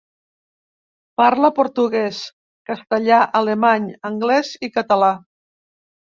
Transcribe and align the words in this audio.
Parla 1.21 1.49
portuguès, 1.59 2.21
castellà, 2.69 3.19
alemany, 3.41 3.85
anglès 4.11 4.51
i 4.69 4.71
català. 4.79 5.11